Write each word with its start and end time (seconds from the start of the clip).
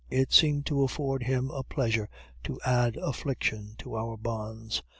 It 0.09 0.33
seemed 0.33 0.65
to 0.65 0.81
afford 0.81 1.21
him 1.21 1.51
a 1.51 1.61
pleasure 1.61 2.09
to 2.45 2.59
"add 2.65 2.97
affliction 2.97 3.75
to 3.77 3.95
our 3.95 4.17
bonds." 4.17 4.81